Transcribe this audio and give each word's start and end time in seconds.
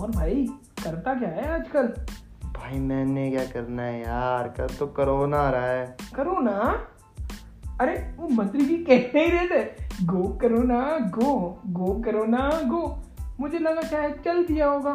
और 0.00 0.10
भाई 0.10 0.46
करता 0.84 1.14
क्या 1.14 1.28
है 1.28 1.54
आजकल? 1.54 1.86
भाई 2.44 2.78
मैंने 2.78 3.30
क्या 3.30 3.44
करना 3.44 3.82
है 3.82 4.00
यार? 4.00 4.48
कल 4.48 4.66
तो 4.66 4.86
कोरोना 4.86 5.38
आ 5.38 5.50
रहा 5.50 5.66
है। 5.66 5.96
करो 6.14 6.40
ना 6.40 6.86
अरे 7.80 8.14
वो 8.18 8.28
मंत्री 8.28 8.64
जी 8.64 8.76
कह 8.76 9.10
नहीं 9.14 9.30
रहे 9.30 9.46
थे 9.46 9.64
गो 10.02 10.38
करो 10.42 10.62
ना 10.62 10.98
गो 10.98 11.62
गो 11.66 12.02
करो 12.04 12.24
ना 12.24 12.50
गो। 12.64 13.02
मुझे 13.40 13.58
लगा 13.58 13.80
शायद 13.80 14.20
चल 14.24 14.44
दिया 14.44 14.68
होगा। 14.68 14.94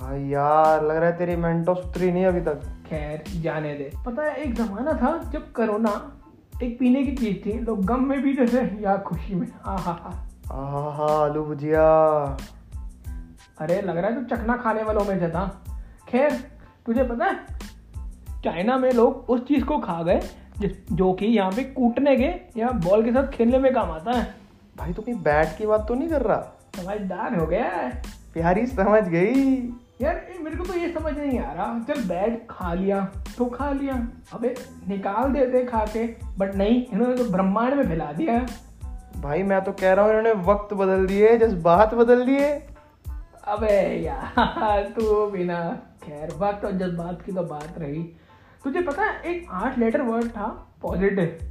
भाई 0.00 0.24
यार 0.24 0.84
लग 0.84 0.96
रहा 0.96 1.10
है 1.10 1.18
तेरी 1.18 1.36
मेंटो 1.36 1.74
सुतरी 1.74 2.12
नहीं 2.12 2.26
अभी 2.26 2.40
तक। 2.40 2.60
खैर 2.86 3.24
जाने 3.40 3.74
दे। 3.74 3.90
पता 4.06 4.22
है 4.22 4.34
एक 4.34 4.54
जमाना 4.54 4.92
था 4.92 5.30
जब 5.30 5.52
कोरोना 5.52 6.20
एक 6.62 6.78
पीने 6.78 7.02
की 7.02 7.12
चीज़ 7.12 7.46
थी 7.46 7.58
लोग 7.58 7.84
गम 7.84 8.04
में 8.04 8.22
पीते 8.22 8.46
थे 8.46 8.82
या 8.82 8.96
खुशी 8.96 9.34
में 9.34 9.48
आहा 9.66 9.76
हा 9.76 9.92
हा। 9.92 10.28
आहा 10.52 11.24
आलू 11.24 11.44
भुजिया। 11.44 11.84
अरे 13.58 13.80
लग 13.82 13.96
रहा 13.96 14.10
है 14.10 14.14
तू 14.14 14.22
तो 14.22 14.36
चखना 14.36 14.56
खाने 14.56 14.82
वालों 14.82 15.04
में 15.04 15.18
से 15.20 15.28
था। 15.28 15.46
खैर 16.08 16.32
तुझे 16.86 17.02
पता 17.02 17.24
है 17.24 17.60
चाइना 18.44 18.76
में 18.78 18.90
लोग 18.92 19.30
उस 19.30 19.46
चीज़ 19.48 19.64
को 19.64 19.78
खा 19.78 20.02
गए 20.02 20.20
जो 20.92 21.12
कि 21.12 21.26
यहाँ 21.26 21.52
पे 21.52 21.62
कूटने 21.66 22.16
के 22.16 22.60
या 22.60 22.70
बॉल 22.86 23.04
के 23.04 23.12
साथ 23.12 23.28
खेलने 23.28 23.58
में 23.58 23.72
काम 23.74 23.90
आता 23.90 24.12
है। 24.12 24.24
भाई 24.76 24.88
तू 24.88 24.94
तो 24.94 25.02
कहीं 25.02 25.14
बैट 25.22 25.56
की 25.58 25.66
बात 25.66 25.86
तो 25.88 25.94
नहीं 25.94 26.08
कर 26.08 26.22
रहा? 26.22 26.40
समझदार 26.76 27.34
हो 27.34 27.46
गया 27.46 27.64
है। 27.66 27.90
प्यारी 28.34 28.66
समझ 28.66 29.02
गई। 29.04 29.56
यार 30.02 30.14
ये 30.28 30.38
मेरे 30.42 30.56
को 30.56 30.64
तो 30.64 30.74
ये 30.74 30.92
समझ 30.92 31.12
नहीं 31.18 31.38
आ 31.38 31.52
रहा। 31.52 31.78
चल 31.88 32.02
बैट 32.04 32.46
खा 32.50 32.72
लिया 32.74 33.00
तो 33.38 33.44
खा 33.46 33.70
लिया। 33.72 33.94
अबे 34.34 34.54
निकाल 34.88 35.32
देते 35.32 35.64
खा 35.64 35.84
के 35.86 36.04
बट 36.38 36.54
नहीं 36.54 36.84
इन्होंने 36.84 37.16
तो 37.16 37.24
ब्रह्मांड 37.30 37.74
में 37.74 37.84
फैला 37.84 38.12
दिया। 38.12 38.38
भाई 39.20 39.42
मैं 39.42 39.60
तो 39.64 39.72
कह 39.72 39.92
रहा 39.92 40.04
हूँ 40.04 40.12
इन्होंने 40.12 40.32
वक्त 40.42 40.74
बदल 40.74 41.06
दिए 41.06 41.36
जज्बात 41.38 41.94
बदल 41.94 42.24
दिए। 42.26 42.50
अबे 43.44 43.76
यार 44.04 44.82
तू 44.96 45.26
बिना 45.26 45.58
खैर 46.02 46.34
बात 46.40 46.60
तो 46.62 46.70
जज्बात 46.72 47.22
की 47.22 47.32
तो 47.32 47.42
बात 47.42 47.78
रही। 47.78 48.02
तुझे 48.64 48.80
पता 48.80 49.04
है 49.04 49.30
एक 49.30 49.46
आठ 49.52 49.78
लेटर 49.78 50.02
वर्ड 50.02 50.28
था 50.28 50.46
पॉजिटिव 50.82 51.50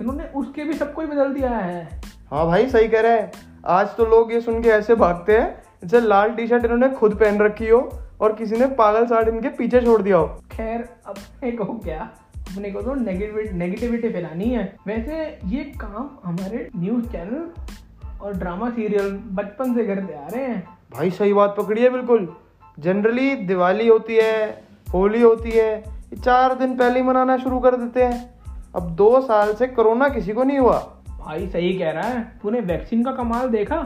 इन्होंने 0.00 0.24
उसके 0.36 0.64
भी 0.64 0.72
सबको 0.72 1.02
ही 1.02 1.06
बदल 1.06 1.32
दिया 1.34 1.50
है। 1.50 2.00
हाँ 2.30 2.44
भाई 2.46 2.68
सही 2.70 2.88
कह 2.88 3.00
रहे 3.00 3.20
हैं। 3.20 3.32
आज 3.68 3.96
तो 3.96 4.06
लोग 4.06 4.32
ये 4.32 4.40
सुन 4.40 4.62
के 4.62 4.68
ऐसे 4.68 4.94
भागते 4.94 5.38
हैं 5.38 5.62
जैसे 5.82 6.00
लाल 6.00 6.30
टी 6.30 6.46
शर्ट 6.46 6.64
इन्होंने 6.64 6.88
खुद 6.90 7.14
पहन 7.14 7.40
रखी 7.40 7.68
हो 7.68 7.80
और 8.20 8.32
किसी 8.32 8.56
ने 8.56 8.66
पागल 8.74 9.06
साड़ 9.06 9.28
इनके 9.28 9.48
पीछे 9.48 9.80
छोड़ 9.80 10.00
दिया 10.02 10.16
हो। 10.16 10.26
खैर 10.52 10.88
अपने 11.06 11.52
को 11.52 11.64
क्या? 11.78 12.10
अपने 12.36 12.70
को 12.70 12.82
तो 12.82 12.94
नेगेटिविटी 12.94 13.56
नेगेटिविटी 13.58 14.12
फैलानी 14.12 14.50
है। 14.50 14.64
वैसे 14.86 15.22
ये 15.46 15.64
काम 15.80 16.10
हमारे 16.24 16.68
न्यूज़ 16.76 17.08
चैनल 17.08 18.20
और 18.22 18.36
ड्रामा 18.38 18.70
सीरियल 18.70 19.10
बचपन 19.32 19.74
से 19.74 19.86
करते 19.86 20.14
आ 20.14 20.26
रहे 20.26 20.44
हैं। 20.44 20.62
भाई, 20.94 21.10
सही 21.10 21.32
बात 21.32 21.54
पकड़ी 21.58 21.82
है, 21.82 21.90
बिल्कुल। 21.90 22.36
जनरली 22.78 23.34
दिवाली 23.34 23.88
होती 23.88 24.16
है, 24.16 24.64
होली 24.92 25.20
होती 25.22 25.50
है, 25.50 25.78
ये 25.78 26.16
चार 26.16 26.54
दिन 26.54 26.76
पहले 26.76 27.00
ही 27.00 27.06
मनाना 27.06 27.36
शुरू 27.36 27.60
कर 27.60 27.76
देते 27.76 28.02
हैं। 28.02 28.34
अब 28.76 28.90
दो 28.90 29.20
साल 29.20 29.54
से 29.54 29.66
कोरोना 29.66 30.08
किसी 30.08 30.32
को 30.32 30.42
नहीं 30.42 30.58
हुआ। 30.58 30.78
भाई, 31.20 31.48
सही 31.48 31.78
कह 31.78 31.90
रहा 31.90 32.08
है। 32.08 32.38
तूने 32.42 32.60
वैक्सीन 32.60 33.04
का 33.04 33.12
कमाल 33.12 33.48
देखा? 33.48 33.76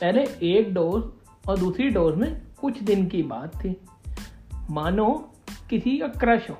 पहले 0.00 0.20
एक 0.42 0.74
डोज 0.74 1.04
और 1.48 1.58
दूसरी 1.58 1.88
डोज 1.88 2.14
में 2.14 2.42
कुछ 2.60 2.82
दिन 2.82 3.06
की 3.06 3.22
बात 3.22 3.56
थी। 3.56 3.80
मानो 4.70 5.30
किसी 5.70 5.98
का 5.98 6.06
क्रश 6.06 6.50
हो। 6.50 6.56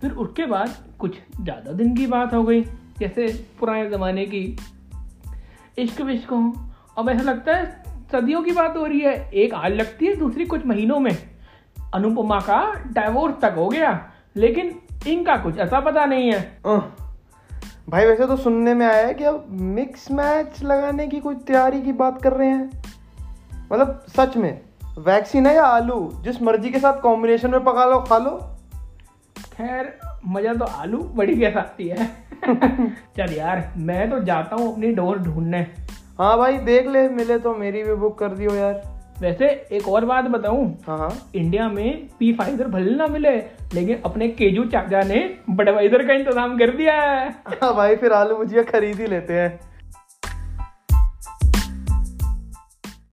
फिर 0.00 0.12
उसके 0.12 0.46
बाद 0.46 0.74
कुछ 0.98 1.16
ज़्यादा 1.40 1.72
दिन 1.72 1.96
की 1.96 2.06
बात 2.06 2.34
हो 2.34 2.42
गई, 2.42 2.62
जैसे 2.98 3.46
पुराने 3.60 3.90
ज़माने 3.90 4.26
की। 4.26 4.58
इश्क 5.78 6.00
विश्क 6.00 6.30
हो। 6.30 6.52
अब 6.98 7.08
ऐसा 7.08 7.22
लगता 7.22 7.56
है 7.56 7.91
सदियों 8.12 8.42
की 8.42 8.52
बात 8.52 8.76
हो 8.76 8.86
रही 8.86 9.00
है। 9.00 9.30
एक 9.34 9.54
आज 9.54 9.72
लगती 9.72 10.06
है 10.06 10.16
दूसरी 10.16 10.44
कुछ 10.44 10.66
महीनों 10.66 11.00
में। 11.00 11.16
अनुपमा 11.94 12.40
का 12.40 12.84
डाइवोर्स 12.86 13.34
तक 13.42 13.54
हो 13.56 13.68
गया 13.68 14.10
लेकिन 14.36 14.78
इनका 15.06 15.36
कुछ 15.36 15.58
ऐसा 15.58 15.80
पता 15.80 16.04
नहीं 16.04 16.32
है। 16.32 16.58
भाई 17.88 18.06
वैसे 18.06 18.26
तो 18.26 18.36
सुनने 18.36 18.74
में 18.74 18.86
आया 18.86 19.06
है 19.06 19.14
कि 19.14 19.24
अब 19.24 19.46
मिक्स 19.50 20.10
मैच 20.10 20.62
लगाने 20.62 21.06
की 21.08 21.20
कोई 21.20 21.34
तैयारी 21.34 21.82
की 21.82 21.92
बात 21.92 22.22
कर 22.22 22.32
रहे 22.32 22.48
हैं। 22.48 22.82
मतलब 23.72 24.04
सच 24.08 24.36
में 24.36 24.60
वैक्सीन 24.98 25.46
है 25.46 25.54
या 25.54 25.64
आलू? 25.64 26.12
जिस 26.22 26.42
मर्ज़ी 26.42 26.70
के 26.70 26.78
साथ 26.78 27.00
कॉम्बिनेशन 27.00 27.50
में 27.50 27.64
पका 27.64 27.84
लो 27.84 27.98
खा 27.98 28.18
लो। 28.18 28.56
खैर 29.52 29.98
मज़ा 30.26 30.54
तो 30.54 30.64
आलू 30.64 30.98
बड़ी 30.98 31.36
के 31.36 31.50
साथ 31.50 31.80
ही 31.80 31.88
है। 31.88 32.06
चल 33.16 33.34
यार 33.34 33.72
मैं 33.76 34.10
तो 34.10 34.20
जाता 34.20 34.56
हूँ 34.56 34.72
अपनी 34.72 34.92
डोर 34.92 35.18
ढूँढने। 35.18 35.66
हाँ 36.22 36.36
भाई 36.38 36.56
देख 36.58 36.86
ले 36.86 37.00
मिले 37.08 37.38
तो 37.38 37.54
मेरी 37.54 37.82
भी 37.82 37.94
बुक 37.94 38.18
कर 38.18 38.28
दियो 38.28 38.54
यार। 38.54 38.82
वैसे 39.20 39.46
एक 39.72 39.88
और 39.88 40.04
बात 40.04 40.24
बताऊँ 40.24 40.66
हाँ 40.86 40.98
हाँ। 40.98 41.10
इंडिया 41.34 41.68
में 41.68 42.08
पी 42.18 42.32
फाइजर 42.32 42.68
भले 42.68 42.94
ना 42.96 43.06
मिले 43.06 43.30
लेकिन 43.74 44.02
अपने 44.04 44.28
केजू 44.30 44.64
चाचा 44.64 45.02
ने 45.02 45.18
बडवाइजर 45.50 46.06
का 46.06 46.14
इंतज़ाम 46.14 46.56
कर 46.58 46.70
दिया 46.76 46.94
है। 46.94 47.28
हाँ 47.52 47.74
भाई 47.74 47.96
फिर 47.96 48.12
आलू 48.12 48.36
मुझे 48.36 48.62
खरीद 48.62 49.00
ही 49.00 49.06
लेते 49.06 49.34
हैं। 49.34 49.58